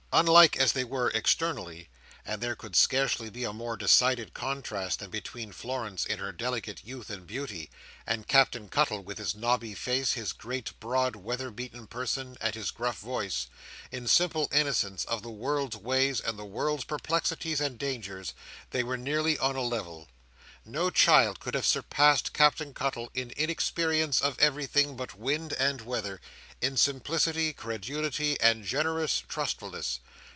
[0.13, 5.53] Unlike as they were externally—and there could scarcely be a more decided contrast than between
[5.53, 7.69] Florence in her delicate youth and beauty,
[8.05, 12.71] and Captain Cuttle with his knobby face, his great broad weather beaten person, and his
[12.71, 18.33] gruff voice—in simple innocence of the world's ways and the world's perplexities and dangers,
[18.71, 20.09] they were nearly on a level.
[20.63, 26.21] No child could have surpassed Captain Cuttle in inexperience of everything but wind and weather;
[26.61, 29.99] in simplicity, credulity, and generous trustfulness.